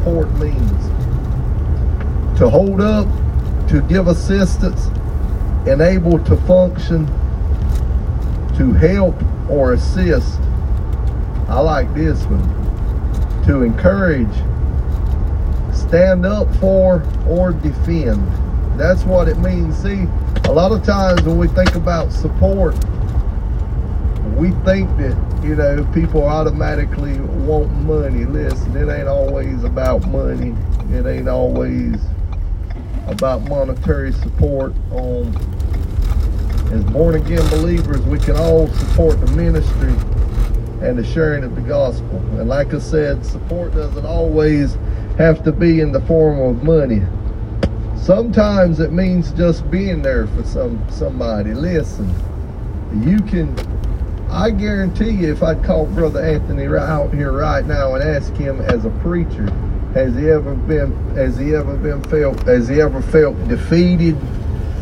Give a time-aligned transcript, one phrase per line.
[0.00, 0.88] support means.
[2.38, 3.06] To hold up,
[3.68, 4.86] to give assistance,
[5.68, 7.06] and able to function,
[8.56, 9.14] to help
[9.50, 10.40] or assist.
[11.48, 13.44] I like this one.
[13.44, 14.32] To encourage,
[15.74, 18.26] stand up for, or defend.
[18.78, 19.76] That's what it means.
[19.82, 20.06] See,
[20.44, 22.74] a lot of times when we think about support,
[24.40, 25.14] we think that,
[25.44, 28.24] you know, people automatically want money.
[28.24, 30.56] Listen, it ain't always about money.
[30.94, 32.00] It ain't always
[33.06, 34.72] about monetary support.
[34.92, 35.26] Um,
[36.72, 39.92] as born again believers, we can all support the ministry
[40.80, 42.16] and the sharing of the gospel.
[42.38, 44.78] And like I said, support doesn't always
[45.18, 47.02] have to be in the form of money.
[48.00, 51.52] Sometimes it means just being there for some somebody.
[51.52, 52.08] Listen,
[53.04, 53.54] you can.
[54.30, 58.32] I guarantee you, if I'd call Brother Anthony right out here right now and ask
[58.34, 59.50] him as a preacher,
[59.92, 60.92] has he ever been?
[61.16, 62.40] Has he ever been felt?
[62.44, 64.14] Has he ever felt defeated?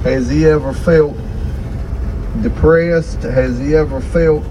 [0.04, 1.16] Has he ever felt
[2.42, 3.22] depressed?
[3.22, 4.44] Has he ever felt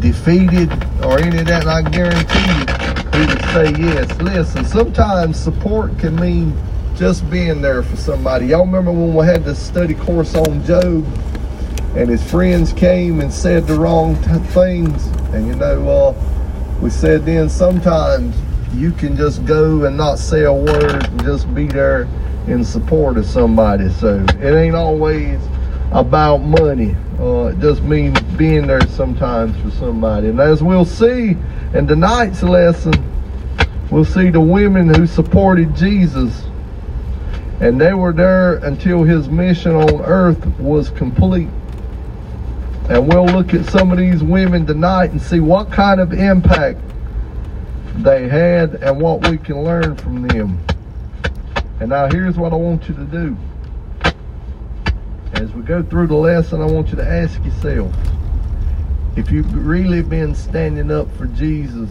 [0.00, 0.72] defeated
[1.04, 1.66] or any of that?
[1.66, 4.20] I guarantee you, he would say yes.
[4.22, 6.56] Listen, sometimes support can mean
[6.96, 8.46] just being there for somebody.
[8.46, 11.04] Y'all remember when we had the study course on Job
[11.96, 15.06] and his friends came and said the wrong t- things?
[15.32, 18.36] And you know, uh, we said then sometimes
[18.74, 22.06] you can just go and not say a word and just be there
[22.46, 23.88] in support of somebody.
[23.90, 25.40] So it ain't always
[25.92, 26.94] about money.
[27.18, 30.28] Uh, it just means being there sometimes for somebody.
[30.28, 31.36] And as we'll see
[31.72, 32.92] in tonight's lesson,
[33.90, 36.44] we'll see the women who supported Jesus.
[37.60, 41.48] And they were there until his mission on earth was complete.
[42.88, 46.80] And we'll look at some of these women tonight and see what kind of impact
[47.96, 50.60] they had and what we can learn from them.
[51.80, 53.36] And now here's what I want you to do.
[55.34, 57.92] As we go through the lesson, I want you to ask yourself
[59.16, 61.90] if you've really been standing up for Jesus,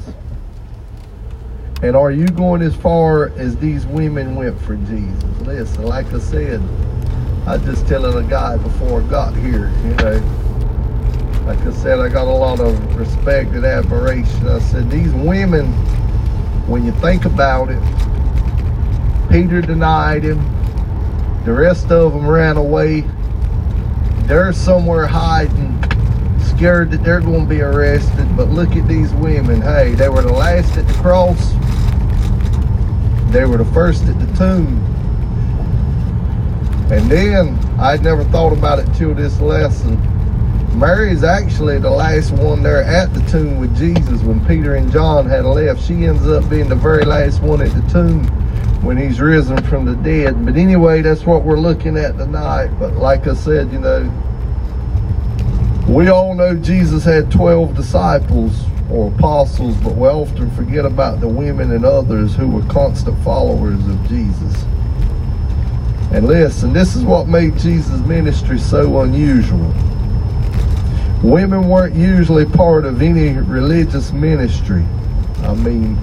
[1.82, 5.24] and are you going as far as these women went for Jesus?
[5.42, 6.62] Listen, like I said,
[7.46, 10.45] I just telling a guy before I got here, you know,
[11.46, 14.48] like I said, I got a lot of respect and admiration.
[14.48, 15.68] I said, these women,
[16.68, 17.82] when you think about it,
[19.30, 20.40] Peter denied him.
[21.46, 23.02] The rest of them ran away.
[24.24, 25.80] They're somewhere hiding,
[26.42, 28.36] scared that they're going to be arrested.
[28.36, 29.62] But look at these women.
[29.62, 31.52] Hey, they were the last at the cross.
[33.32, 34.84] They were the first at the tomb.
[36.92, 40.15] And then, I'd never thought about it till this lesson.
[40.76, 45.26] Mary's actually the last one there at the tomb with Jesus when Peter and John
[45.26, 45.82] had left.
[45.82, 48.26] She ends up being the very last one at the tomb
[48.84, 50.44] when he's risen from the dead.
[50.46, 52.68] But anyway, that's what we're looking at tonight.
[52.78, 54.04] But like I said, you know,
[55.88, 61.28] we all know Jesus had 12 disciples or apostles, but we often forget about the
[61.28, 64.66] women and others who were constant followers of Jesus.
[66.12, 69.74] And listen, this is what made Jesus' ministry so unusual.
[71.24, 74.86] Women weren't usually part of any religious ministry.
[75.44, 75.98] I mean,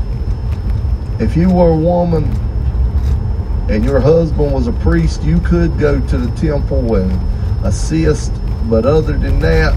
[1.20, 2.24] if you were a woman
[3.68, 8.32] and your husband was a priest, you could go to the temple and assist.
[8.64, 9.76] But other than that,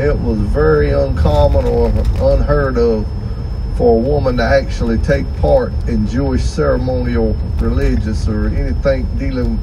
[0.00, 1.88] it was very uncommon or
[2.32, 3.06] unheard of
[3.76, 9.58] for a woman to actually take part in Jewish ceremonial, religious, or anything dealing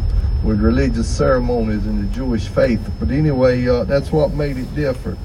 [0.47, 2.79] with religious ceremonies in the Jewish faith.
[3.01, 5.19] But anyway, uh, that's what made it different,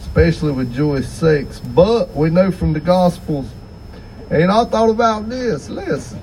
[0.00, 1.58] especially with Jewish sects.
[1.58, 3.46] But we know from the Gospels,
[4.28, 5.70] and I thought about this.
[5.70, 6.20] Listen,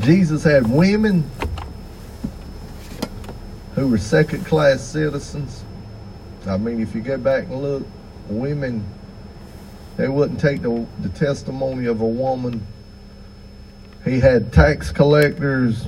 [0.00, 1.24] Jesus had women
[3.76, 5.64] who were second class citizens.
[6.46, 7.86] I mean, if you go back and look,
[8.28, 8.84] women,
[9.96, 12.66] they wouldn't take the, the testimony of a woman.
[14.06, 15.84] He had tax collectors,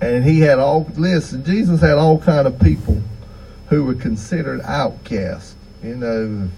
[0.00, 3.00] and he had all, listen, Jesus had all kind of people
[3.68, 5.54] who were considered outcasts.
[5.84, 6.48] You know,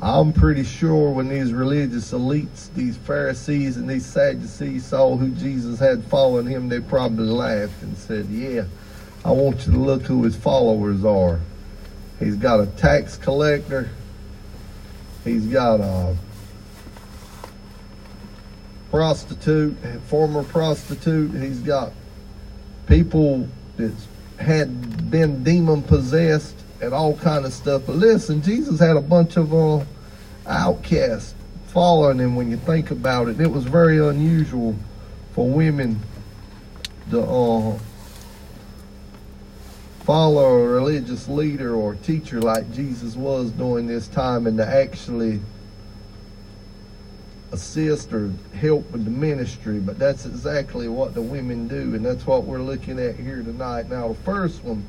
[0.00, 5.78] I'm pretty sure when these religious elites, these Pharisees and these Sadducees saw who Jesus
[5.78, 8.64] had following him, they probably laughed and said, yeah,
[9.26, 11.38] I want you to look who his followers are.
[12.18, 13.90] He's got a tax collector.
[15.22, 16.16] He's got a
[18.90, 21.32] prostitute, a former prostitute.
[21.32, 21.92] He's got
[22.86, 23.92] people that
[24.38, 27.82] had been demon possessed and all kind of stuff.
[27.86, 29.84] But listen, Jesus had a bunch of uh,
[30.46, 31.34] outcasts
[31.68, 33.40] following him when you think about it.
[33.40, 34.76] It was very unusual
[35.32, 36.00] for women
[37.10, 37.78] to uh,
[40.00, 45.40] follow a religious leader or teacher like Jesus was during this time and to actually
[47.56, 52.26] assist or help with the ministry, but that's exactly what the women do, and that's
[52.26, 53.88] what we're looking at here tonight.
[53.88, 54.84] Now, the first one,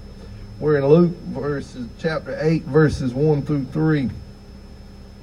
[0.59, 4.09] we're in Luke verses chapter 8, verses 1 through 3.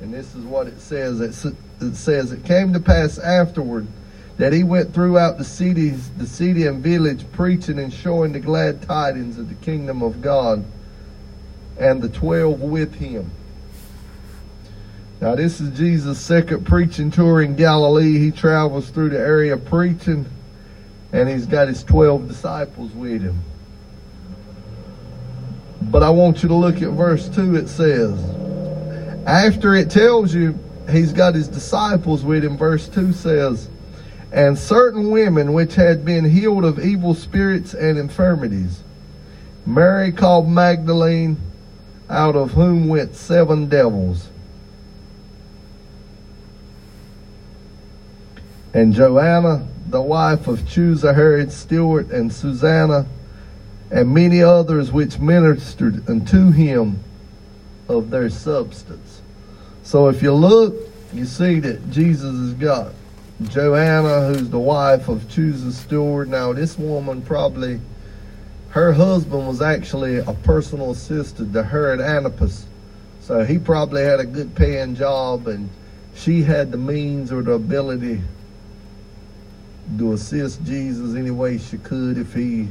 [0.00, 1.20] And this is what it says.
[1.20, 3.86] It says, It came to pass afterward
[4.38, 8.82] that he went throughout the cities, the city and village, preaching and showing the glad
[8.82, 10.64] tidings of the kingdom of God,
[11.78, 13.30] and the twelve with him.
[15.24, 18.18] Now, this is Jesus' second preaching tour in Galilee.
[18.18, 20.26] He travels through the area preaching,
[21.14, 23.40] and he's got his 12 disciples with him.
[25.80, 27.56] But I want you to look at verse 2.
[27.56, 28.12] It says,
[29.26, 30.58] after it tells you
[30.90, 33.70] he's got his disciples with him, verse 2 says,
[34.30, 38.82] And certain women which had been healed of evil spirits and infirmities,
[39.64, 41.38] Mary called Magdalene,
[42.10, 44.28] out of whom went seven devils
[48.74, 53.06] and Joanna, the wife of Chuza Herod steward, and Susanna,
[53.92, 56.98] and many others which ministered unto him
[57.88, 59.22] of their substance.
[59.84, 60.74] So if you look,
[61.12, 62.92] you see that Jesus has got
[63.44, 66.28] Joanna, who's the wife of Chuza's steward.
[66.28, 67.80] Now, this woman probably,
[68.70, 72.66] her husband was actually a personal assistant to Herod Antipas.
[73.20, 75.70] So he probably had a good paying job, and
[76.16, 78.20] she had the means or the ability
[79.98, 82.68] to assist Jesus any way she could if he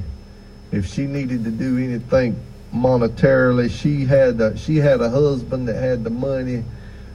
[0.71, 2.39] if she needed to do anything
[2.73, 3.69] monetarily.
[3.69, 6.63] She had a, she had a husband that had the money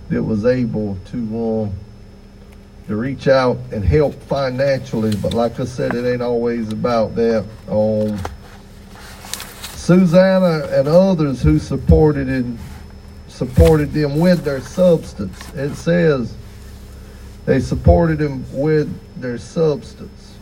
[0.08, 5.14] that was able to uh, to reach out and help financially.
[5.16, 7.44] But like I said it ain't always about that.
[7.68, 8.18] Um,
[9.74, 12.58] Susanna and others who supported and
[13.26, 15.52] supported them with their substance.
[15.54, 16.34] It says
[17.46, 18.88] they supported him with
[19.20, 20.34] their substance,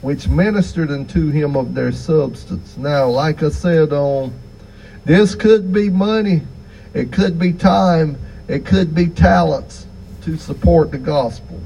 [0.00, 2.76] which ministered unto him of their substance.
[2.76, 4.32] Now, like I said, um,
[5.04, 6.42] this could be money,
[6.94, 9.86] it could be time, it could be talents
[10.22, 11.60] to support the gospel.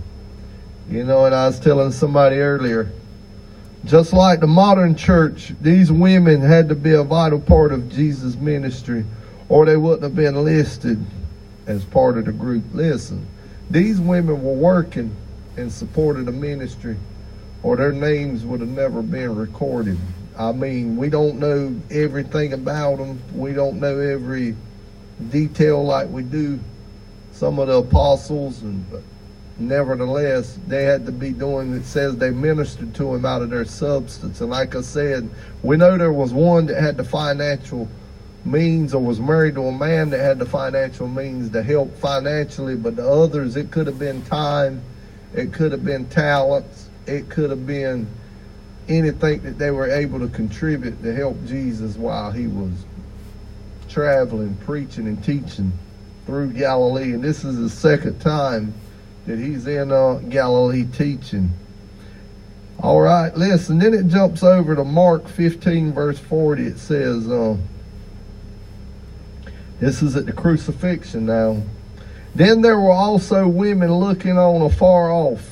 [0.89, 2.91] You know, and I was telling somebody earlier,
[3.85, 8.37] just like the modern church, these women had to be a vital part of Jesus'
[8.37, 9.05] ministry,
[9.49, 11.05] or they wouldn't have been listed
[11.67, 12.65] as part of the group.
[12.73, 13.27] Listen,
[13.73, 15.17] these women were working
[15.57, 16.97] in support of the ministry,
[17.63, 19.99] or their names would have never been recorded.
[20.39, 23.19] I mean, we don't know everything about them.
[23.35, 24.57] We don't know every
[25.31, 26.61] detail like we do
[27.33, 29.03] some of the apostles, and but
[29.59, 31.73] nevertheless, they had to be doing.
[31.73, 35.31] It says they ministered to him out of their substance, and like I said,
[35.63, 37.89] we know there was one that had the financial
[38.45, 42.77] means or was married to a man that had the financial means to help financially,
[42.77, 44.83] but the others, it could have been time,
[45.35, 48.07] it could have been talents, it could have been
[48.89, 52.73] anything that they were able to contribute to help Jesus while he was
[53.89, 55.73] traveling, preaching, and teaching
[56.27, 57.13] through Galilee.
[57.13, 58.75] And this is the second time
[59.27, 61.51] that he's in uh, Galilee teaching.
[62.81, 63.79] All right, listen.
[63.79, 66.65] Then it jumps over to Mark 15, verse 40.
[66.65, 67.57] It says, uh,
[69.83, 71.61] this is at the crucifixion now.
[72.37, 75.45] Then there were also women looking on afar off,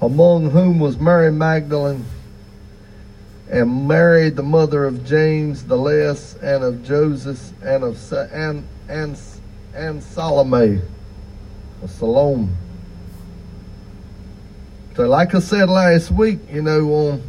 [0.00, 2.06] among whom was Mary Magdalene
[3.50, 9.20] and Mary, the mother of James the Less, and of Joseph, and of and and
[9.74, 10.80] and Salome,
[11.82, 12.48] or Salome.
[14.96, 17.22] So, like I said last week, you know, um,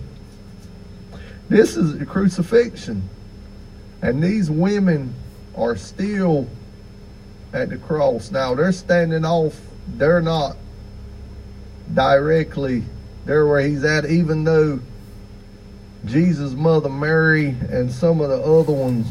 [1.49, 3.09] this is the crucifixion.
[4.01, 5.13] And these women
[5.55, 6.47] are still
[7.53, 8.31] at the cross.
[8.31, 10.55] Now they're standing off, they're not
[11.93, 12.83] directly
[13.25, 14.79] there where he's at, even though
[16.05, 19.07] Jesus' mother Mary and some of the other ones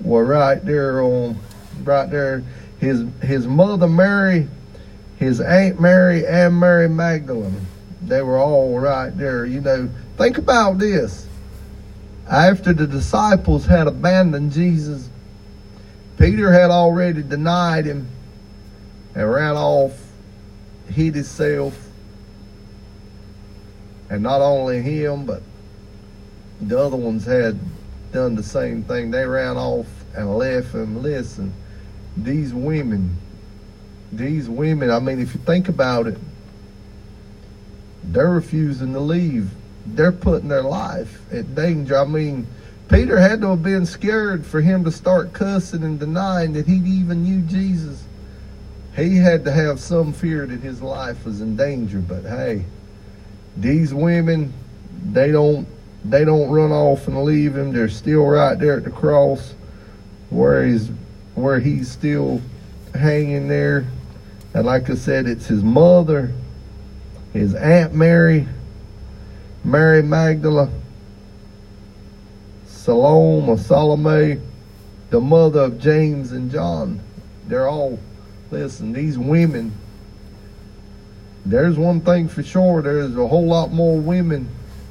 [0.00, 1.38] were right there on
[1.84, 2.42] right there.
[2.78, 4.48] His his mother Mary,
[5.18, 7.66] his aunt Mary, and Mary Magdalene.
[8.02, 9.46] They were all right there.
[9.46, 11.28] You know, think about this.
[12.30, 15.08] After the disciples had abandoned Jesus,
[16.18, 18.08] Peter had already denied him
[19.14, 19.92] and ran off,
[20.88, 21.78] hid himself.
[24.08, 25.42] And not only him, but
[26.60, 27.58] the other ones had
[28.12, 29.10] done the same thing.
[29.10, 31.02] They ran off and left him.
[31.02, 31.52] Listen,
[32.16, 33.16] these women,
[34.12, 36.18] these women, I mean, if you think about it,
[38.04, 39.50] they're refusing to leave.
[39.86, 41.98] They're putting their life at danger.
[41.98, 42.46] I mean,
[42.88, 46.74] Peter had to have been scared for him to start cussing and denying that he
[46.74, 48.04] even knew Jesus.
[48.94, 52.00] He had to have some fear that his life was in danger.
[52.00, 52.64] But hey,
[53.56, 54.52] these women,
[55.04, 55.66] they don't
[56.04, 57.72] they don't run off and leave him.
[57.72, 59.54] They're still right there at the cross
[60.30, 60.90] where he's
[61.34, 62.40] where he's still
[62.94, 63.86] hanging there.
[64.54, 66.32] And like I said, it's his mother,
[67.32, 68.46] his Aunt Mary,
[69.64, 70.82] Mary Magdalene,
[72.66, 74.40] Salome or Salome,
[75.10, 77.00] the mother of James and John.
[77.46, 77.98] They're all,
[78.50, 79.72] listen, these women,
[81.46, 84.48] there's one thing for sure, there's a whole lot more women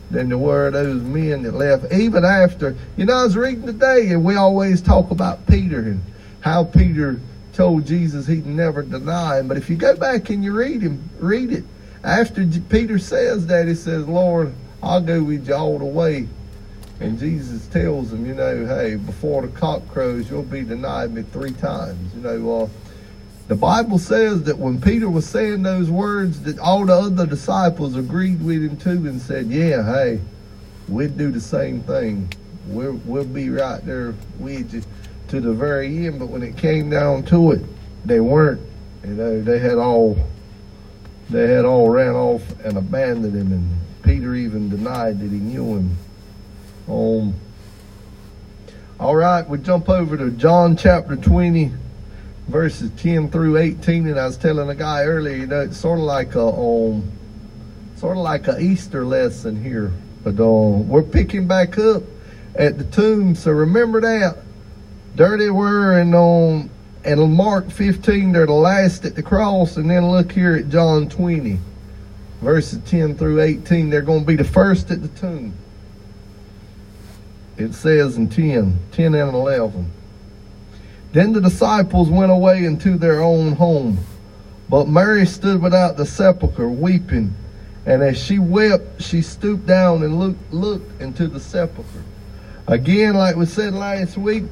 [0.09, 1.91] than there were those men that left.
[1.93, 6.01] Even after, you know, I was reading today, and we always talk about Peter and
[6.41, 7.19] how Peter
[7.53, 9.47] told Jesus he'd never deny him.
[9.47, 11.63] But if you go back and you read him, read it.
[12.03, 16.27] After Peter says that, he says, Lord, I'll go with you all the way.
[16.99, 21.23] And Jesus tells him, you know, hey, before the cock crows, you'll be denied me
[21.23, 22.13] three times.
[22.13, 22.69] You know, uh,
[23.47, 27.95] the Bible says that when Peter was saying those words, that all the other disciples
[27.95, 30.21] agreed with him too and said, yeah, hey,
[30.87, 32.31] we'd do the same thing.
[32.67, 34.83] We'll, we'll be right there with you
[35.29, 36.19] to the very end.
[36.19, 37.61] But when it came down to it,
[38.05, 38.61] they weren't.
[39.03, 40.17] You know, they had all
[41.31, 45.77] they had all ran off and abandoned him, and Peter even denied that he knew
[45.77, 45.97] him.
[46.87, 47.33] Um,
[48.99, 51.71] all right, we jump over to John chapter 20,
[52.47, 54.07] verses 10 through 18.
[54.07, 57.11] And I was telling a guy earlier, you know, it's sort of like a um,
[57.95, 59.91] sort of like a Easter lesson here.
[60.23, 62.03] But um, we're picking back up
[62.55, 64.37] at the tomb, so remember that.
[65.15, 66.69] They were, and um,
[67.03, 71.09] and Mark 15, they're the last at the cross, and then look here at John
[71.09, 71.59] 20,
[72.41, 73.89] verses 10 through 18.
[73.89, 75.53] They're going to be the first at the tomb.
[77.57, 79.91] It says in 10, 10 and 11.
[81.11, 83.99] Then the disciples went away into their own home.
[84.69, 87.35] But Mary stood without the sepulchre, weeping.
[87.85, 92.03] And as she wept, she stooped down and looked, looked into the sepulchre.
[92.67, 94.43] Again, like we said last week,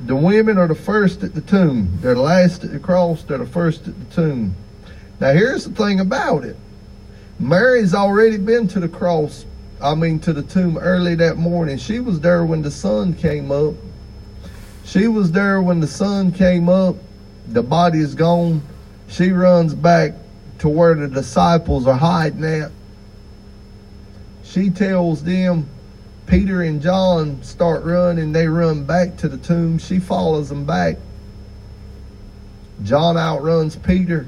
[0.00, 1.98] the women are the first at the tomb.
[2.00, 3.24] They're the last at the cross.
[3.24, 4.54] They're the first at the tomb.
[5.20, 6.56] Now, here's the thing about it.
[7.38, 9.44] Mary's already been to the cross,
[9.80, 11.78] I mean, to the tomb early that morning.
[11.78, 13.74] She was there when the sun came up.
[14.84, 16.96] She was there when the sun came up.
[17.46, 18.62] The body is gone.
[19.06, 20.14] She runs back
[20.58, 22.72] to where the disciples are hiding at.
[24.42, 25.68] She tells them,
[26.26, 28.32] Peter and John start running.
[28.32, 29.78] They run back to the tomb.
[29.78, 30.96] She follows them back.
[32.82, 34.26] John outruns Peter.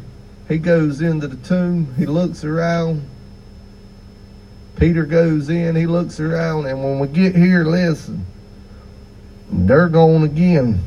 [0.50, 1.95] He goes into the tomb.
[1.97, 3.09] He looks around.
[4.76, 5.75] Peter goes in.
[5.75, 6.66] He looks around.
[6.66, 8.26] And when we get here, listen,
[9.50, 10.85] they're gone again.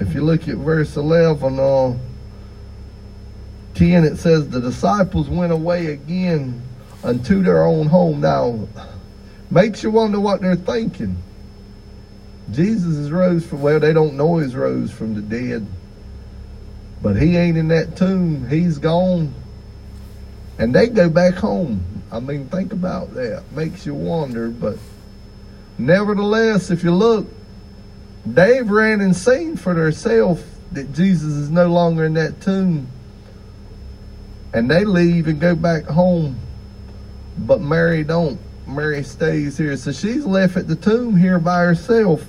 [0.00, 1.98] If you look at verse 11, uh,
[3.74, 6.62] 10, it says, The disciples went away again
[7.04, 8.22] unto their own home.
[8.22, 8.66] Now,
[9.52, 11.14] Makes you wonder what they're thinking.
[12.52, 15.66] Jesus is rose from, well, they don't know he's rose from the dead.
[17.02, 18.48] But he ain't in that tomb.
[18.48, 19.34] He's gone.
[20.58, 21.84] And they go back home.
[22.12, 23.42] I mean, think about that.
[23.52, 24.48] Makes you wonder.
[24.48, 24.76] But
[25.78, 27.26] nevertheless, if you look,
[28.24, 32.86] they've ran and seen for themselves that Jesus is no longer in that tomb.
[34.54, 36.38] And they leave and go back home.
[37.38, 38.38] But Mary don't.
[38.66, 39.76] Mary stays here.
[39.76, 42.24] So she's left at the tomb here by herself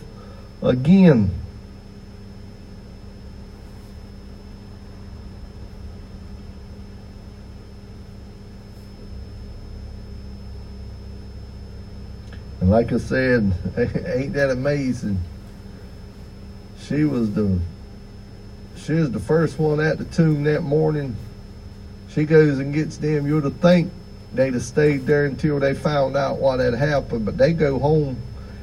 [0.62, 1.30] again.
[12.64, 15.20] And like I said, ain't that amazing?
[16.80, 17.60] She was the
[18.78, 21.18] she was the first one at the tomb that morning.
[22.08, 23.28] She goes and gets them.
[23.28, 23.92] You'd have think
[24.34, 27.26] they'd have stayed there until they found out what had happened.
[27.26, 28.16] But they go home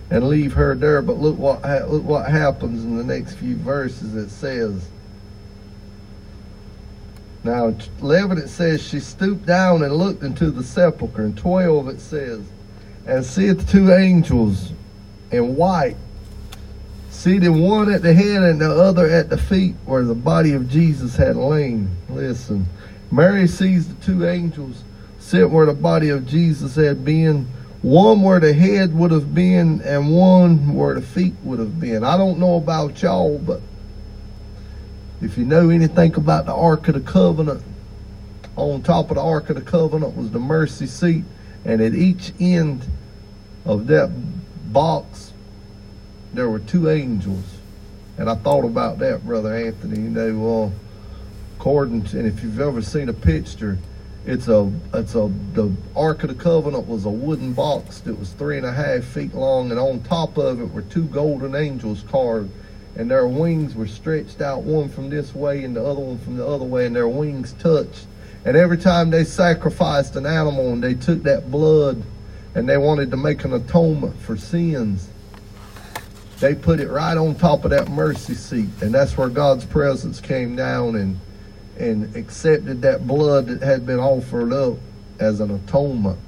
[0.08, 1.02] and leave her there.
[1.02, 4.16] But look what look what happens in the next few verses.
[4.16, 4.88] It says.
[7.44, 11.24] Now, 11 it says, She stooped down and looked into the sepulchre.
[11.24, 12.40] And 12 it says,
[13.10, 14.70] And seeth two angels
[15.32, 15.96] in white,
[17.10, 20.70] seated one at the head and the other at the feet where the body of
[20.70, 21.90] Jesus had lain.
[22.08, 22.66] Listen,
[23.10, 24.84] Mary sees the two angels
[25.18, 27.48] sit where the body of Jesus had been,
[27.82, 32.04] one where the head would have been, and one where the feet would have been.
[32.04, 33.60] I don't know about y'all, but
[35.20, 37.62] If you know anything about the Ark of the Covenant,
[38.56, 41.24] on top of the Ark of the Covenant was the mercy seat,
[41.64, 42.86] and at each end
[43.70, 44.10] of that
[44.72, 45.32] box,
[46.32, 47.44] there were two angels.
[48.18, 50.00] And I thought about that, Brother Anthony.
[50.00, 50.72] You know, well,
[51.56, 53.78] according to, and if you've ever seen a picture,
[54.26, 58.32] it's a, it's a, the Ark of the Covenant was a wooden box that was
[58.32, 62.04] three and a half feet long, and on top of it were two golden angels
[62.10, 62.50] carved
[62.96, 66.36] and their wings were stretched out, one from this way and the other one from
[66.36, 68.06] the other way, and their wings touched.
[68.44, 72.02] And every time they sacrificed an animal and they took that blood
[72.54, 75.08] and they wanted to make an atonement for sins,
[76.40, 78.70] they put it right on top of that mercy seat.
[78.80, 81.18] And that's where God's presence came down and
[81.78, 84.76] and accepted that blood that had been offered up
[85.18, 86.18] as an atonement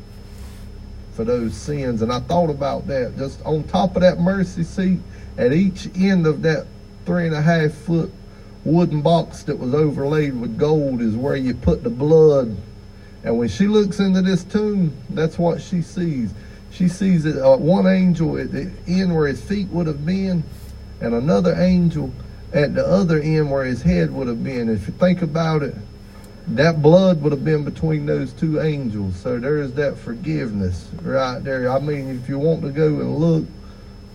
[1.12, 2.00] for those sins.
[2.00, 3.16] And I thought about that.
[3.18, 4.98] Just on top of that mercy seat,
[5.36, 6.66] at each end of that
[7.04, 8.10] three and a half foot
[8.64, 12.56] wooden box that was overlaid with gold is where you put the blood.
[13.24, 16.32] And when she looks into this tomb, that's what she sees.
[16.70, 20.42] She sees it, uh, one angel at the end where his feet would have been,
[21.00, 22.12] and another angel
[22.52, 24.68] at the other end where his head would have been.
[24.68, 25.74] If you think about it,
[26.48, 29.16] that blood would have been between those two angels.
[29.16, 31.70] So there's that forgiveness right there.
[31.70, 33.44] I mean, if you want to go and look,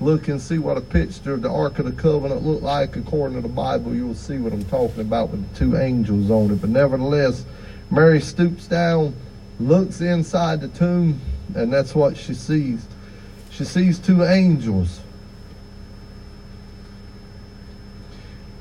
[0.01, 3.37] look and see what a picture of the Ark of the Covenant looked like according
[3.37, 6.61] to the Bible, you'll see what I'm talking about with the two angels on it.
[6.61, 7.45] But nevertheless,
[7.89, 9.15] Mary stoops down,
[9.59, 11.19] looks inside the tomb,
[11.55, 12.85] and that's what she sees.
[13.51, 14.99] She sees two angels.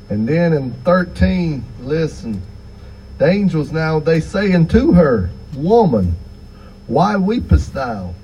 [0.09, 2.40] And then in 13, listen,
[3.18, 6.14] the angels now, they say unto her, Woman,
[6.87, 8.14] why weepest thou?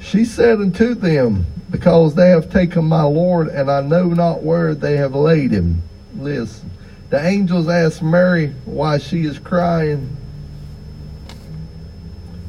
[0.00, 4.74] She said unto them, because they have taken my Lord, and I know not where
[4.74, 5.82] they have laid him.
[6.16, 6.70] Listen.
[7.14, 10.16] The angels ask Mary why she is crying.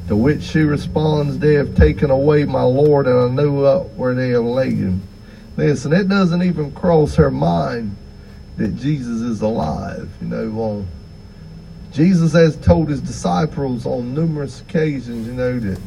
[0.08, 4.12] To which she responds, They have taken away my Lord, and I know not where
[4.12, 5.02] they have laid him.
[5.56, 7.96] Listen, it doesn't even cross her mind
[8.56, 10.10] that Jesus is alive.
[10.20, 10.86] You know, well,
[11.92, 15.80] Jesus has told his disciples on numerous occasions, you know, that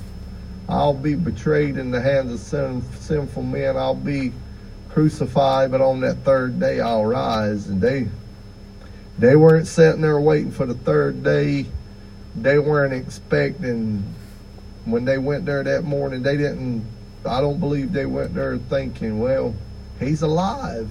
[0.69, 3.75] I'll be betrayed in the hands of sin, sinful men.
[3.75, 4.31] I'll be
[4.87, 7.67] crucified, but on that third day I'll rise.
[7.67, 8.07] And they
[9.19, 11.65] they weren't sitting there waiting for the third day.
[12.35, 14.03] They weren't expecting
[14.85, 16.23] when they went there that morning.
[16.23, 16.85] They didn't.
[17.25, 19.53] I don't believe they went there thinking, well,
[19.99, 20.89] he's alive.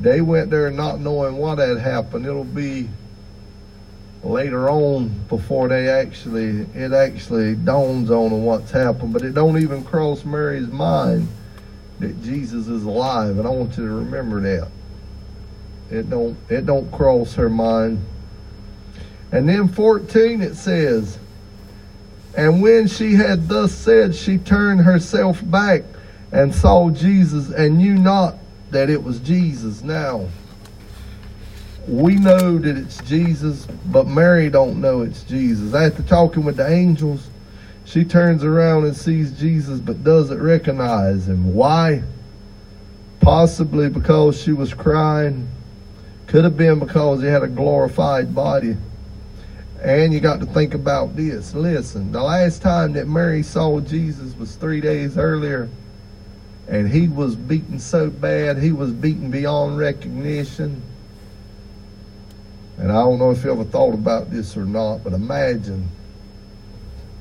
[0.00, 2.24] They went there not knowing what had happened.
[2.24, 2.88] It'll be
[4.22, 9.58] later on before they actually it actually dawns on them what's happened but it don't
[9.58, 11.26] even cross mary's mind
[12.00, 14.70] that jesus is alive and i want you to remember that
[15.90, 18.04] it don't it don't cross her mind
[19.32, 21.18] and then 14 it says
[22.36, 25.82] and when she had thus said she turned herself back
[26.32, 28.36] and saw jesus and knew not
[28.70, 30.28] that it was jesus now
[31.90, 35.74] we know that it's Jesus, but Mary don't know it's Jesus.
[35.74, 37.28] After talking with the angels,
[37.84, 41.52] she turns around and sees Jesus, but doesn't recognize him.
[41.54, 42.02] Why?
[43.20, 45.48] Possibly because she was crying.
[46.30, 48.76] Could have been because he had a glorified body.
[49.82, 51.54] And you got to think about this.
[51.54, 55.68] Listen, the last time that Mary saw Jesus was three days earlier,
[56.68, 60.82] and he was beaten so bad, he was beaten beyond recognition
[62.80, 65.86] and I don't know if you ever thought about this or not, but imagine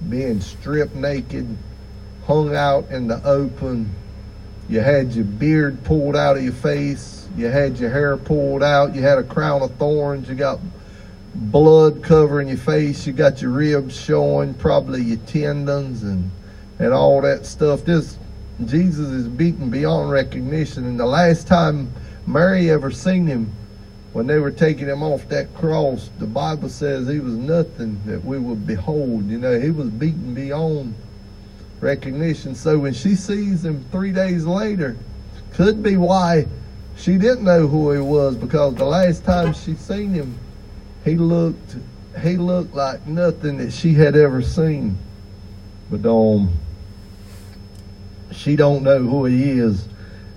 [0.09, 1.57] being stripped naked,
[2.25, 3.93] hung out in the open.
[4.69, 7.18] You had your beard pulled out of your face.
[7.37, 8.95] You had your hair pulled out.
[8.95, 10.27] You had a crown of thorns.
[10.27, 10.59] You got
[11.33, 13.05] blood covering your face.
[13.07, 16.31] You got your ribs showing, probably your tendons and
[16.79, 17.83] and all that stuff.
[17.83, 18.17] This
[18.65, 20.85] Jesus is beaten beyond recognition.
[20.85, 21.91] And the last time
[22.25, 23.51] Mary ever seen him,
[24.13, 28.23] when they were taking him off that cross, the Bible says he was nothing that
[28.25, 29.27] we would behold.
[29.27, 30.95] You know, he was beaten beyond
[31.79, 32.55] recognition.
[32.55, 34.97] So when she sees him three days later,
[35.53, 36.47] could be why
[36.99, 40.37] she didn't know who he was because the last time she seen him,
[41.05, 41.75] he looked
[42.21, 44.97] he looked like nothing that she had ever seen.
[45.89, 46.51] But um
[48.31, 49.87] she don't know who he is.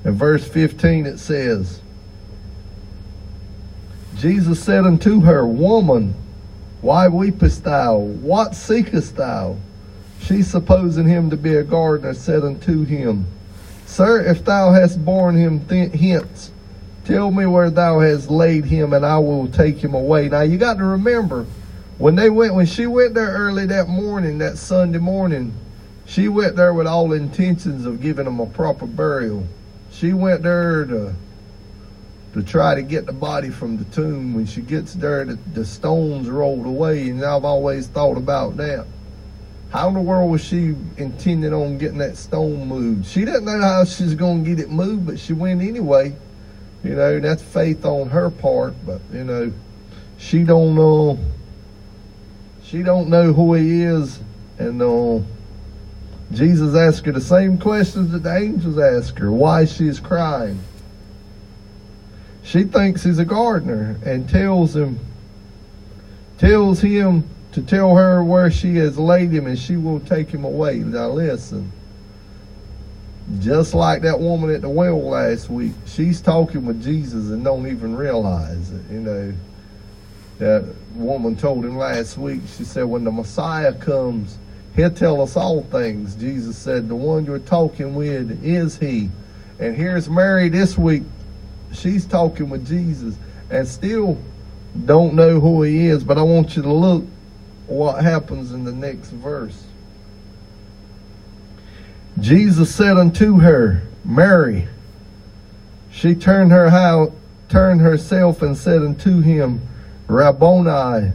[0.05, 1.81] In verse 15 it says,
[4.17, 6.15] Jesus said unto her, Woman,
[6.81, 7.97] why weepest thou?
[7.99, 9.57] What seekest thou?
[10.21, 13.27] She, supposing him to be a gardener, said unto him,
[13.93, 16.51] Sir, if thou hast borne him th- hence,
[17.05, 20.31] Tell me where thou hast laid him, and I will take him away.
[20.31, 21.45] Now you got to remember,
[21.99, 25.53] when they went, when she went there early that morning, that Sunday morning,
[26.07, 29.47] she went there with all intentions of giving him a proper burial.
[29.91, 31.15] She went there to
[32.33, 34.33] to try to get the body from the tomb.
[34.33, 38.87] When she gets there, the, the stones rolled away, and I've always thought about that.
[39.73, 43.07] How in the world was she intending on getting that stone moved?
[43.07, 46.15] She doesn't know how she's going to get it moved, but she went anyway.
[46.85, 49.51] You know, that's faith on her part, but you know,
[50.19, 51.19] she don't know.
[52.65, 54.21] She don't know who he is,
[54.59, 55.21] and uh,
[56.33, 59.33] Jesus asked her the same questions that the angels asked her.
[59.33, 60.61] Why she's crying?
[62.43, 64.99] She thinks he's a gardener and tells him,
[66.37, 70.45] tells him to tell her where she has laid him, and she will take him
[70.45, 70.79] away.
[70.79, 71.73] Now listen.
[73.39, 77.67] Just like that woman at the well last week, she's talking with Jesus and don't
[77.69, 78.83] even realize it.
[78.91, 79.35] You know,
[80.39, 84.39] that woman told him last week, she said, when the Messiah comes,
[84.75, 86.17] he'll tell us all things.
[86.17, 89.09] Jesus said, the one you're talking with is he.
[89.61, 91.05] And here's Mary this week.
[91.73, 93.15] She's talking with Jesus
[93.51, 94.19] and still
[94.85, 96.03] don't know who he is.
[96.03, 97.05] But I want you to look
[97.67, 99.65] what happens in the next verse.
[102.21, 104.69] Jesus said unto her, Mary.
[105.91, 107.13] She turned her how
[107.49, 109.61] turned herself and said unto him,
[110.09, 111.13] Rabboni,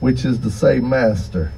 [0.00, 1.52] which is to say, Master.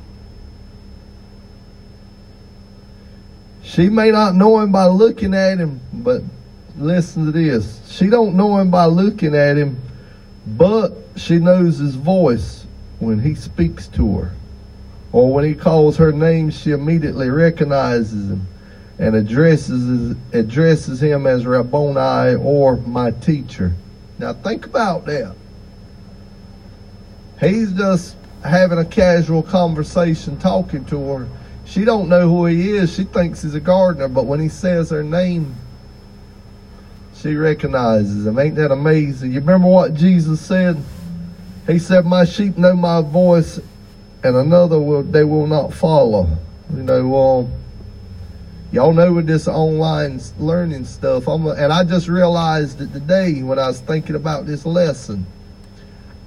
[3.63, 6.23] She may not know him by looking at him, but
[6.77, 7.81] listen to this.
[7.91, 9.81] She don't know him by looking at him,
[10.47, 12.64] but she knows his voice
[12.99, 14.33] when he speaks to her.
[15.13, 18.47] Or when he calls her name, she immediately recognizes him
[18.99, 23.73] and addresses addresses him as Rabboni or my teacher.
[24.19, 25.35] Now think about that.
[27.41, 31.29] He's just having a casual conversation talking to her.
[31.65, 32.95] She don't know who he is.
[32.95, 35.55] She thinks he's a gardener, but when he says her name,
[37.17, 38.39] she recognizes him.
[38.39, 39.33] Ain't that amazing?
[39.33, 40.77] You remember what Jesus said?
[41.67, 43.59] He said, My sheep know my voice,
[44.23, 46.29] and another will they will not follow.
[46.75, 47.51] You know, well,
[48.71, 53.59] y'all know with this online learning stuff, I'm and I just realized it today when
[53.59, 55.27] I was thinking about this lesson.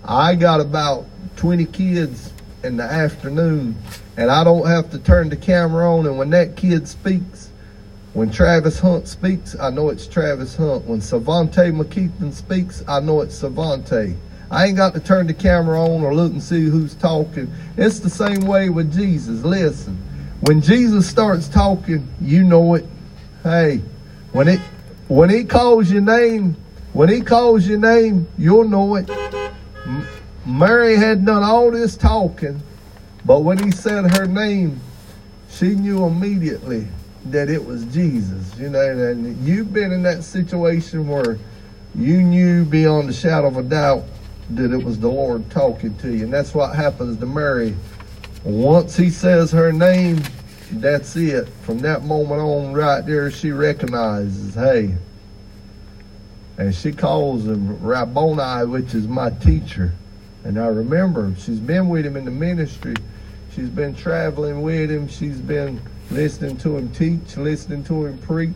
[0.03, 3.75] I got about 20 kids in the afternoon,
[4.15, 7.51] and I don't have to turn the camera on, and when that kid speaks,
[8.13, 10.85] when Travis Hunt speaks, I know it's Travis Hunt.
[10.85, 14.15] When Savante McKeithen speaks, I know it's Savante.
[14.49, 17.51] I ain't got to turn the camera on or look and see who's talking.
[17.75, 19.43] It's the same way with Jesus.
[19.43, 19.97] Listen,
[20.41, 22.85] when Jesus starts talking, you know it.
[23.43, 23.81] Hey,
[24.31, 24.59] when it
[25.09, 26.55] when he calls your name,
[26.93, 29.09] when he calls your name, you'll know it.
[30.45, 32.61] Mary had done all this talking,
[33.25, 34.79] but when he said her name,
[35.49, 36.87] she knew immediately
[37.25, 38.57] that it was Jesus.
[38.57, 41.37] You know, and you've been in that situation where
[41.95, 44.03] you knew beyond the shadow of a doubt
[44.51, 46.23] that it was the Lord talking to you.
[46.23, 47.75] And that's what happens to Mary.
[48.43, 50.21] Once he says her name,
[50.71, 51.49] that's it.
[51.63, 54.95] From that moment on, right there, she recognizes, hey.
[56.57, 59.93] And she calls him Rabboni, which is my teacher.
[60.43, 62.95] And I remember she's been with him in the ministry.
[63.53, 65.07] She's been traveling with him.
[65.07, 68.53] She's been listening to him teach, listening to him preach,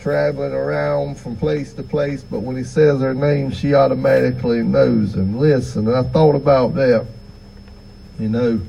[0.00, 2.22] traveling around from place to place.
[2.22, 5.38] But when he says her name, she automatically knows him.
[5.38, 7.06] Listen, I thought about that.
[8.18, 8.60] You know,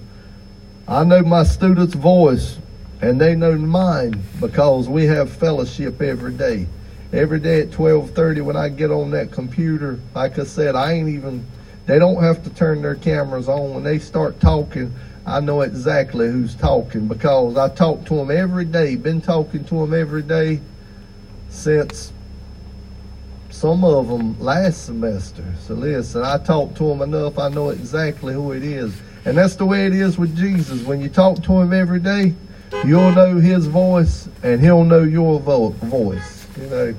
[0.87, 2.57] I know my students' voice,
[3.01, 6.67] and they know mine because we have fellowship every day.
[7.11, 11.09] Every day at 12:30 when I get on that computer, like I said, I ain't
[11.09, 11.45] even
[11.87, 14.93] they don't have to turn their cameras on when they start talking.
[15.25, 18.95] I know exactly who's talking because I talk to them every day.
[18.95, 20.59] Been talking to them every day
[21.49, 22.13] since
[23.49, 25.43] some of them last semester.
[25.59, 27.37] So listen, I talked to them enough.
[27.37, 30.83] I know exactly who it is, and that's the way it is with Jesus.
[30.83, 32.33] When you talk to him every day,
[32.85, 36.47] you'll know his voice, and he'll know your vo- voice.
[36.57, 36.95] You know,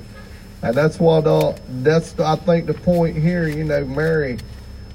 [0.62, 3.48] and that's what uh, that's I think the point here.
[3.48, 4.38] You know, Mary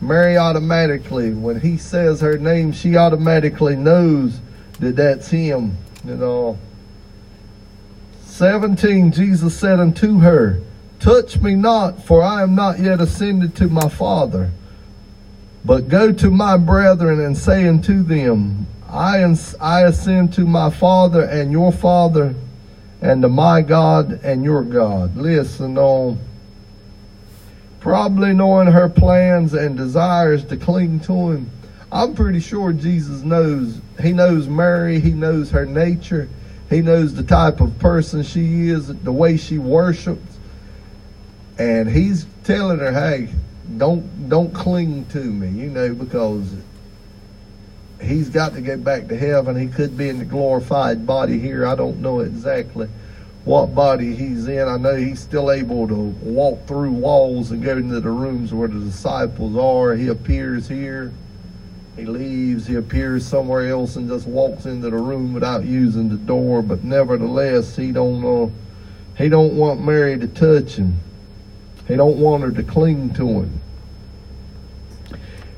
[0.02, 4.40] Mary automatically, when he says her name, she automatically knows
[4.80, 5.78] that that's him.
[6.04, 6.60] You know.
[8.36, 10.60] 17, Jesus said unto her,
[11.00, 14.52] Touch me not, for I am not yet ascended to my Father.
[15.64, 19.24] But go to my brethren and say unto them, I,
[19.62, 22.36] I ascend to my Father and your Father,
[23.02, 25.16] and to my God and your God.
[25.16, 26.20] Listen on.
[27.80, 31.50] probably knowing her plans and desires to cling to him.
[31.90, 33.80] I'm pretty sure Jesus knows.
[34.02, 35.00] He knows Mary.
[35.00, 36.28] He knows her nature.
[36.70, 40.38] He knows the type of person she is, the way she worships.
[41.58, 43.30] And he's telling her, hey,
[43.78, 46.54] don't don't cling to me, you know, because
[48.02, 49.56] he's got to get back to heaven.
[49.56, 51.66] He could be in the glorified body here.
[51.66, 52.90] I don't know exactly
[53.46, 54.68] what body he's in.
[54.68, 58.68] I know he's still able to walk through walls and go into the rooms where
[58.68, 59.96] the disciples are.
[59.96, 61.14] He appears here.
[61.96, 62.68] He leaves.
[62.68, 66.62] He appears somewhere else and just walks into the room without using the door.
[66.62, 68.52] But nevertheless, he don't uh,
[69.18, 71.00] he don't want Mary to touch him.
[71.88, 73.62] He don't want her to cling to him.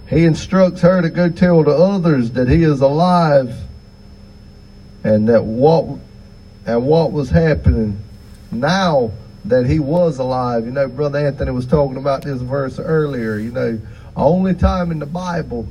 [0.09, 3.55] He instructs her to go tell the others that he is alive
[5.03, 5.99] and that what
[6.65, 7.99] and what was happening
[8.51, 9.11] now
[9.45, 10.65] that he was alive.
[10.65, 13.37] You know, Brother Anthony was talking about this verse earlier.
[13.37, 13.81] You know,
[14.15, 15.67] only time in the Bible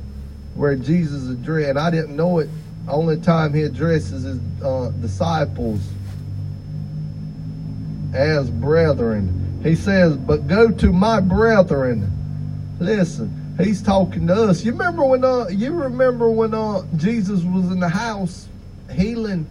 [0.57, 2.49] where Jesus addressed, and I didn't know it,
[2.87, 5.79] only time he addresses his uh, disciples
[8.13, 9.59] as brethren.
[9.63, 12.11] He says, but go to my brethren.
[12.79, 14.63] Listen, he's talking to us.
[14.63, 18.47] You remember when uh, you remember when uh, Jesus was in the house
[18.91, 19.47] healing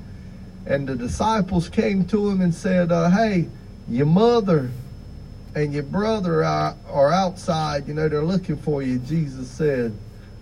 [0.66, 3.48] and the disciples came to him and said, uh, hey,
[3.88, 4.70] your mother
[5.54, 7.86] and your brother are, are outside.
[7.86, 8.98] You know, they're looking for you.
[8.98, 9.96] Jesus said,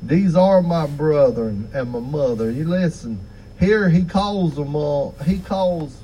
[0.07, 2.51] these are my brethren and my mother.
[2.51, 3.19] You listen.
[3.59, 5.15] Here he calls them all.
[5.19, 5.97] Uh, he calls.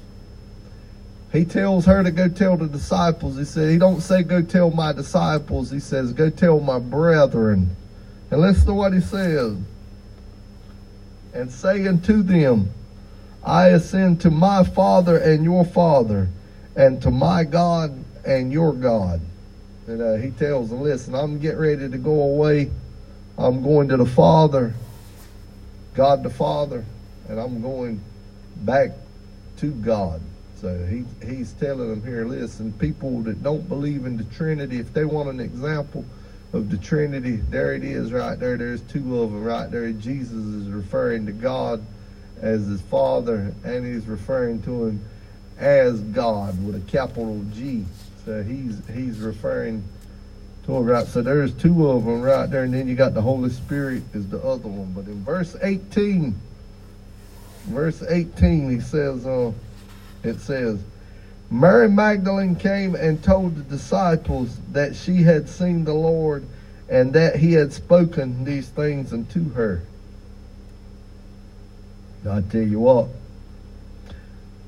[1.33, 3.37] He tells her to go tell the disciples.
[3.37, 5.71] He said, he don't say go tell my disciples.
[5.71, 7.77] He says, go tell my brethren.
[8.31, 9.57] And listen to what he says.
[11.33, 12.73] And saying to them,
[13.45, 16.29] I ascend to my Father and your Father,
[16.77, 19.21] and to my God and your God.
[19.87, 22.71] And uh, he tells them, listen, I'm getting ready to go away.
[23.41, 24.75] I'm going to the Father,
[25.95, 26.85] God the Father,
[27.27, 28.03] and I'm going
[28.57, 28.91] back
[29.59, 30.21] to God.
[30.57, 34.93] So he, he's telling them here, listen, people that don't believe in the Trinity, if
[34.93, 36.05] they want an example
[36.53, 38.59] of the Trinity, there it is right there.
[38.59, 39.91] There's two of them right there.
[39.93, 41.83] Jesus is referring to God
[42.43, 45.01] as his father, and he's referring to him
[45.59, 47.87] as God with a capital G.
[48.27, 49.83] So he's he's referring
[50.79, 51.07] right.
[51.07, 54.29] So there's two of them right there, and then you got the Holy Spirit is
[54.29, 54.93] the other one.
[54.93, 56.35] But in verse 18,
[57.65, 59.53] verse 18, he says, uh,
[60.23, 60.81] it says,
[61.51, 66.47] Mary Magdalene came and told the disciples that she had seen the Lord
[66.89, 69.83] and that he had spoken these things unto her.
[72.29, 73.09] I tell you what,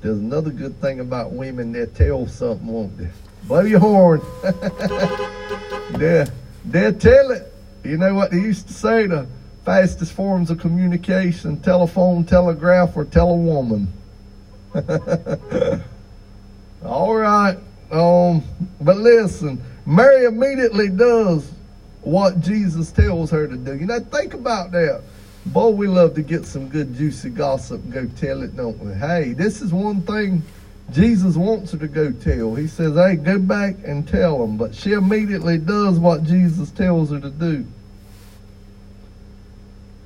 [0.01, 1.71] there's another good thing about women.
[1.71, 3.09] They tell something, won't they?
[3.43, 4.21] Blow your horn.
[5.97, 6.25] they
[6.65, 7.53] they tell it.
[7.83, 9.07] You know what they used to say?
[9.07, 9.27] The
[9.65, 13.91] fastest forms of communication: telephone, telegraph, or tell a woman.
[16.85, 17.57] All right.
[17.91, 18.43] Um,
[18.81, 21.51] but listen, Mary immediately does
[22.01, 23.77] what Jesus tells her to do.
[23.77, 25.01] You know, think about that.
[25.47, 28.93] Boy, we love to get some good juicy gossip and go tell it, don't we?
[28.93, 30.41] Hey, this is one thing
[30.91, 32.55] Jesus wants her to go tell.
[32.55, 34.57] He says, hey, go back and tell them.
[34.57, 37.65] But she immediately does what Jesus tells her to do.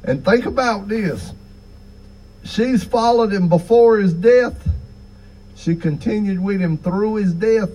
[0.04, 1.34] And think about this.
[2.44, 4.70] She's followed him before his death.
[5.56, 7.72] She continued with him through his death.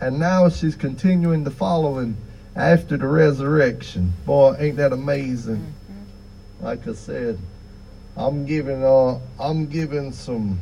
[0.00, 2.16] And now she's continuing to follow him
[2.56, 4.14] after the resurrection.
[4.24, 5.74] Boy, ain't that amazing?
[6.60, 7.38] like I said,
[8.16, 10.58] I'm giving uh I'm giving some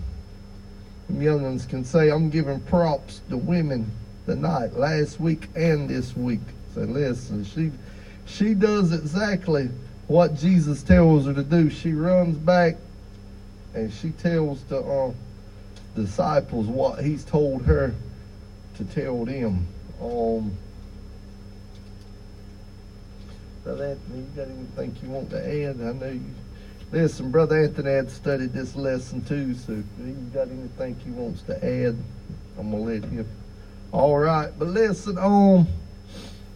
[1.13, 3.91] youngins can say I'm giving props to women
[4.27, 6.41] tonight, last week and this week.
[6.75, 7.73] So listen, she
[8.27, 9.71] she does exactly
[10.07, 11.71] what Jesus tells her to do.
[11.71, 12.77] She runs back
[13.75, 15.13] and she tells the uh,
[15.95, 17.95] disciples what he's told her
[18.77, 19.67] to tell them.
[20.01, 20.57] Um,
[23.65, 25.77] Brother Anthony, you got anything you want to add?
[25.81, 26.35] I know you.
[26.91, 31.43] Listen, Brother Anthony had studied this lesson too, so if you got anything he wants
[31.43, 31.97] to add,
[32.59, 33.29] I'm gonna let him.
[33.93, 35.67] All right, but listen, um,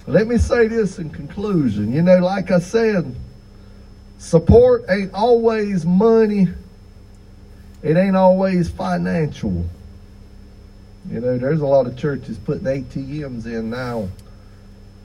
[0.06, 1.92] let me say this in conclusion.
[1.92, 3.14] You know, like I said,
[4.18, 6.48] support ain't always money.
[7.82, 9.66] It ain't always financial.
[11.10, 14.08] You know, there's a lot of churches putting ATMs in now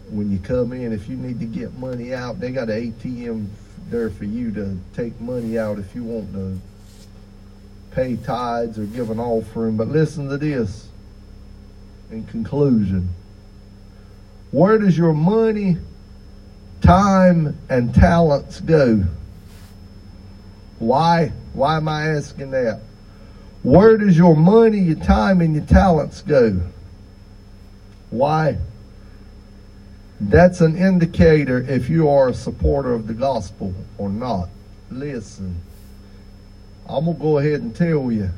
[0.09, 3.47] when you come in, if you need to get money out, they got an ATM
[3.89, 6.59] there for you to take money out if you want to
[7.91, 9.77] pay tithes or give an offering.
[9.77, 10.87] But listen to this
[12.11, 13.09] in conclusion.
[14.51, 15.77] Where does your money,
[16.81, 19.03] time, and talents go?
[20.79, 21.31] Why?
[21.53, 22.81] Why am I asking that?
[23.63, 26.61] Where does your money, your time, and your talents go?
[28.09, 28.57] Why?
[30.19, 34.49] That's an indicator if you are a supporter of the gospel or not.
[34.89, 35.61] Listen,
[36.87, 38.29] I'm going to go ahead and tell you.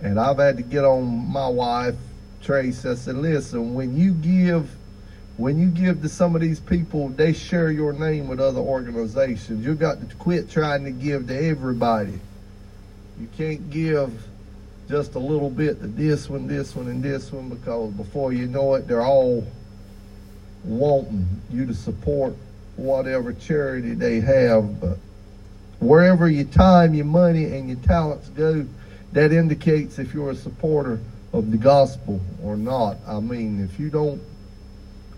[0.00, 1.96] And I've had to get on my wife,
[2.42, 2.84] Trace.
[2.86, 4.70] I said, listen, when you give
[5.36, 9.66] when you give to some of these people, they share your name with other organizations.
[9.66, 12.18] You've got to quit trying to give to everybody.
[13.20, 14.26] You can't give
[14.88, 18.46] just a little bit to this one, this one, and this one because before you
[18.46, 19.46] know it, they're all
[20.64, 22.34] wanting you to support
[22.76, 24.80] whatever charity they have.
[24.80, 24.98] But
[25.80, 28.66] wherever your time, your money, and your talents go,
[29.12, 31.00] that indicates if you're a supporter
[31.32, 32.98] of the gospel or not.
[33.06, 34.20] I mean, if you don't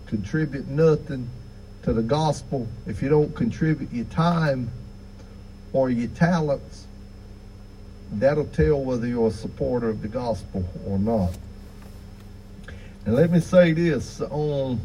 [0.07, 1.29] contribute nothing
[1.83, 4.71] to the gospel, if you don't contribute your time
[5.73, 6.87] or your talents,
[8.13, 11.31] that'll tell whether you're a supporter of the gospel or not.
[13.05, 14.79] And let me say this, um,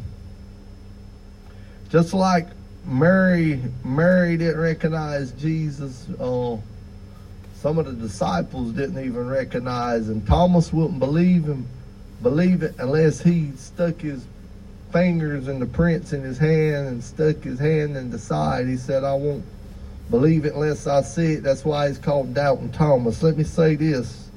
[1.89, 2.49] just like
[2.85, 6.57] Mary, Mary didn't recognize Jesus, uh,
[7.55, 10.21] some of the disciples didn't even recognize him.
[10.23, 11.67] Thomas wouldn't believe him,
[12.23, 14.27] believe it unless he stuck his
[14.93, 18.67] fingers and the prints in his hand and stuck his hand in the side.
[18.67, 19.45] He said, I won't
[20.11, 21.43] believe it unless I see it.
[21.43, 23.23] That's why he's called Doubting Thomas.
[23.23, 24.31] Let me say this,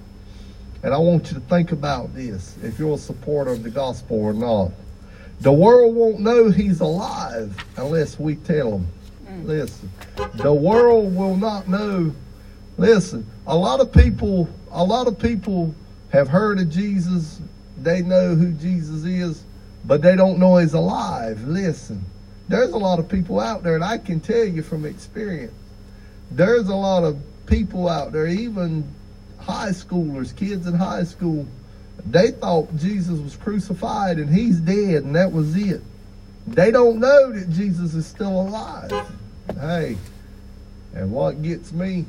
[0.84, 4.20] and I want you to think about this if you're a supporter of the gospel
[4.20, 4.72] or not.
[5.42, 8.88] The world won't know he's alive unless we tell them.
[9.28, 9.46] Mm.
[9.46, 9.92] Listen,
[10.36, 12.14] the world will not know.
[12.78, 15.76] Listen, a lot of people, a lot of people
[16.12, 17.40] have heard of Jesus.
[17.78, 19.44] They know who Jesus is,
[19.86, 21.44] but they don't know he's alive.
[21.44, 22.04] Listen,
[22.48, 25.54] there's a lot of people out there, and I can tell you from experience,
[26.32, 28.88] there's a lot of people out there, even
[29.40, 31.48] high schoolers, kids in high school,
[32.06, 35.82] they thought Jesus was crucified and he's dead, and that was it.
[36.46, 38.92] They don't know that Jesus is still alive.
[39.60, 39.98] Hey,
[40.94, 42.06] and what gets me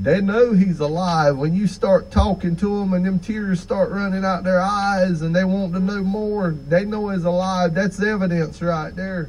[0.00, 1.36] they know he's alive.
[1.36, 5.34] When you start talking to them and them tears start running out their eyes and
[5.34, 7.74] they want to know more, they know he's alive.
[7.74, 9.28] That's evidence right there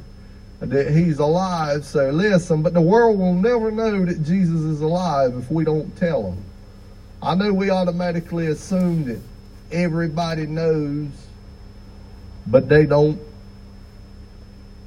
[0.60, 1.84] that he's alive.
[1.84, 5.94] So listen, but the world will never know that Jesus is alive if we don't
[5.96, 6.44] tell them.
[7.22, 9.20] I know we automatically assume that
[9.72, 11.08] everybody knows,
[12.46, 13.20] but they don't.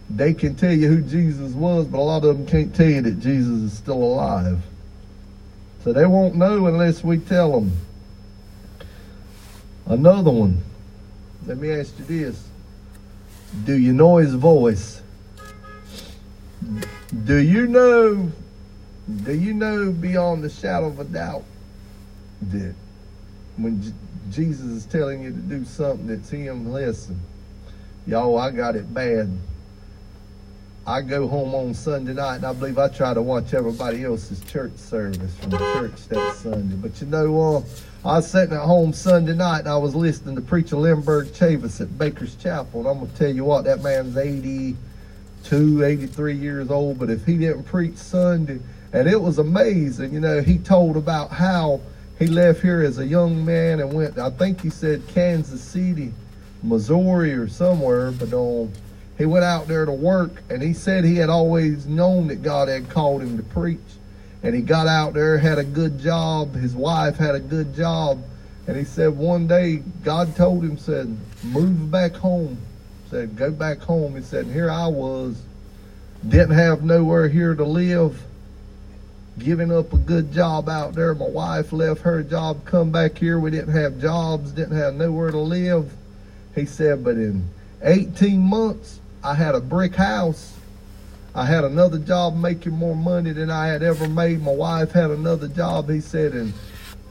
[0.09, 3.01] They can tell you who Jesus was, but a lot of them can't tell you
[3.01, 4.61] that Jesus is still alive.
[5.83, 7.71] So they won't know unless we tell them.
[9.85, 10.61] Another one.
[11.45, 12.47] Let me ask you this.
[13.65, 15.01] Do you know his voice?
[17.25, 18.31] Do you know
[19.25, 21.43] do you know beyond the shadow of a doubt
[22.49, 22.73] that
[23.57, 23.91] when J-
[24.31, 27.19] Jesus is telling you to do something that's him, listen,
[28.07, 29.29] y'all, I got it bad.
[30.85, 34.41] I go home on Sunday night, and I believe I try to watch everybody else's
[34.41, 36.75] church service from church that Sunday.
[36.75, 37.55] But you know?
[37.55, 37.61] Uh,
[38.05, 41.79] I was sitting at home Sunday night, and I was listening to Preacher Lindbergh Chavis
[41.79, 42.81] at Baker's Chapel.
[42.81, 46.99] And I'm going to tell you what, that man's 82, 83 years old.
[46.99, 48.59] But if he didn't preach Sunday,
[48.91, 51.79] and it was amazing, you know, he told about how
[52.19, 56.11] he left here as a young man and went, I think he said Kansas City,
[56.61, 58.63] Missouri, or somewhere, but on.
[58.63, 58.73] Um,
[59.17, 62.67] he went out there to work and he said he had always known that God
[62.67, 63.79] had called him to preach.
[64.41, 66.55] And he got out there, had a good job.
[66.55, 68.21] His wife had a good job.
[68.67, 72.57] And he said one day God told him, said, move back home.
[73.09, 74.15] Said, go back home.
[74.15, 75.41] He said, here I was,
[76.27, 78.19] didn't have nowhere here to live,
[79.37, 81.13] giving up a good job out there.
[81.13, 83.39] My wife left her job, come back here.
[83.39, 85.93] We didn't have jobs, didn't have nowhere to live.
[86.55, 87.47] He said, but in
[87.83, 90.53] 18 months, I had a brick house.
[91.33, 94.41] I had another job making more money than I had ever made.
[94.41, 95.89] My wife had another job.
[95.89, 96.53] He said, and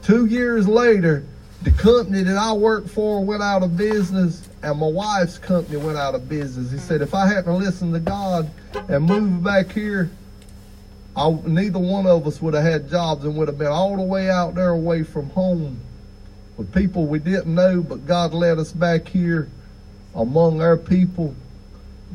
[0.03, 1.25] two years later,
[1.63, 5.97] the company that I worked for went out of business, and my wife's company went
[5.97, 6.71] out of business.
[6.71, 8.49] He said, if I hadn't listened to God
[8.87, 10.11] and moved back here,
[11.15, 14.03] I, neither one of us would have had jobs and would have been all the
[14.03, 15.79] way out there away from home
[16.57, 19.49] with people we didn't know, but God led us back here
[20.15, 21.35] among our people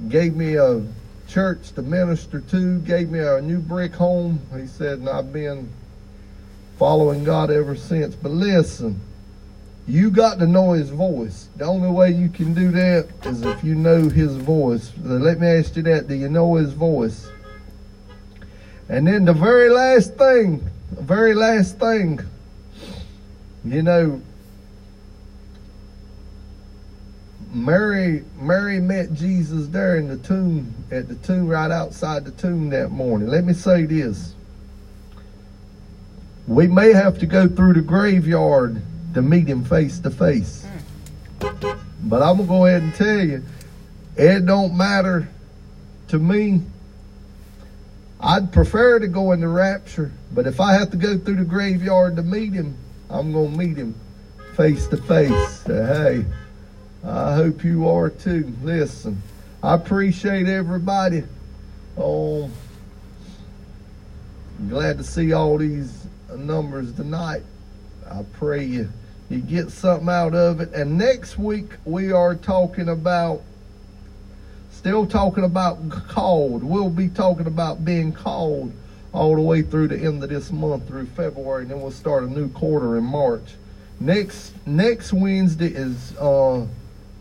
[0.08, 0.82] gave me a
[1.28, 4.40] church to minister to, gave me a new brick home.
[4.56, 5.68] He said, and I've been
[6.78, 8.14] following God ever since.
[8.14, 9.00] But listen,
[9.88, 11.48] You got to know his voice.
[11.56, 14.92] The only way you can do that is if you know his voice.
[15.02, 16.08] Let me ask you that.
[16.08, 17.26] Do you know his voice?
[18.90, 22.20] And then the very last thing, the very last thing,
[23.64, 24.20] you know,
[27.52, 32.68] Mary Mary met Jesus there in the tomb at the tomb right outside the tomb
[32.70, 33.28] that morning.
[33.28, 34.34] Let me say this.
[36.46, 38.82] We may have to go through the graveyard
[39.14, 40.66] to meet him face to face.
[41.40, 43.42] But I'm gonna go ahead and tell you,
[44.16, 45.28] it don't matter
[46.08, 46.62] to me.
[48.20, 51.44] I'd prefer to go in the rapture, but if I have to go through the
[51.44, 52.76] graveyard to meet him,
[53.08, 53.94] I'm gonna meet him
[54.54, 55.62] face to face.
[55.62, 56.24] Hey,
[57.04, 58.52] I hope you are too.
[58.62, 59.22] Listen,
[59.62, 61.24] I appreciate everybody.
[61.96, 62.50] Oh,
[64.68, 67.42] glad to see all these numbers tonight.
[68.10, 68.88] I pray you
[69.28, 70.72] you get something out of it.
[70.72, 73.42] And next week we are talking about
[74.70, 76.64] still talking about called.
[76.64, 78.72] We'll be talking about being called
[79.12, 82.22] all the way through the end of this month through February, and then we'll start
[82.24, 83.54] a new quarter in March.
[84.00, 86.66] Next next Wednesday is uh,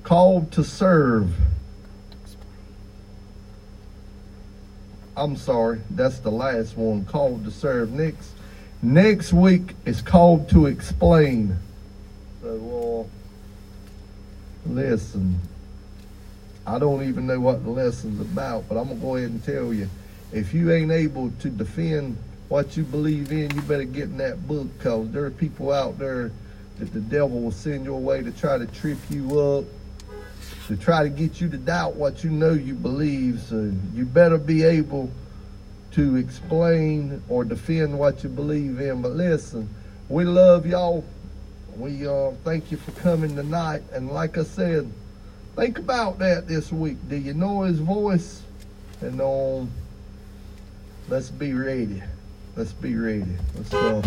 [0.08, 1.36] called to serve.
[5.18, 7.03] I'm sorry, that's the last one.
[7.03, 7.91] Called to serve.
[7.91, 8.32] Next
[8.82, 11.58] next week is called to explain.
[12.41, 13.10] So, well,
[14.66, 15.41] listen.
[16.66, 19.74] I don't even know what the lesson's about, but I'm gonna go ahead and tell
[19.74, 19.89] you.
[20.32, 22.16] If you ain't able to defend
[22.47, 25.99] what you believe in, you better get in that book, cause there are people out
[25.99, 26.32] there
[26.80, 29.66] that the devil will send your way to try to trip you up,
[30.68, 33.41] to try to get you to doubt what you know you believe.
[33.41, 35.09] So you better be able
[35.91, 39.01] to explain or defend what you believe in.
[39.01, 39.70] But listen,
[40.09, 41.05] we love y'all.
[41.78, 43.84] We uh, thank you for coming tonight.
[43.93, 44.91] And like I said,
[45.55, 46.97] think about that this week.
[47.09, 48.41] Do you know his voice?
[49.01, 49.72] And um,
[51.07, 52.01] let's be ready.
[52.55, 53.38] Let's be ready.
[53.55, 54.01] Let's go.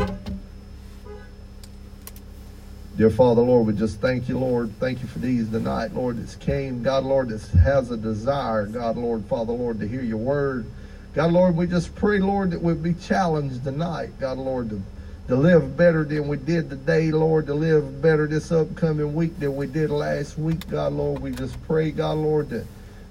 [3.01, 4.79] Dear Father, Lord, we just thank you, Lord.
[4.79, 6.83] Thank you for these tonight, Lord, that's came.
[6.83, 10.67] God, Lord, that has a desire, God, Lord, Father, Lord, to hear your word.
[11.15, 14.83] God, Lord, we just pray, Lord, that we'd be challenged tonight, God, Lord, to,
[15.29, 19.57] to live better than we did today, Lord, to live better this upcoming week than
[19.57, 21.23] we did last week, God, Lord.
[21.23, 22.67] We just pray, God, Lord, that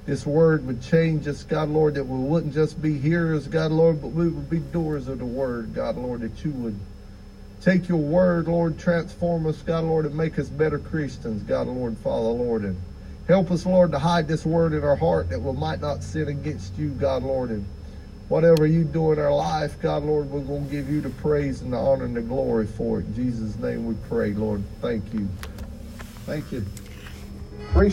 [0.05, 4.03] this word would change us, God, Lord, that we wouldn't just be hearers, God, Lord,
[4.03, 6.79] but we would be doers of the word, God, Lord, that you would
[7.61, 11.97] Take your word, Lord, transform us, God, Lord, and make us better Christians, God, Lord,
[11.97, 12.79] Father, Lord, and
[13.27, 16.29] help us, Lord, to hide this word in our heart that we might not sin
[16.29, 17.65] against you, God, Lord, and
[18.29, 21.61] whatever you do in our life, God, Lord, we're going to give you the praise
[21.61, 23.07] and the honor and the glory for it.
[23.07, 24.63] In Jesus' name we pray, Lord.
[24.81, 25.27] Thank you.
[26.25, 26.65] Thank you.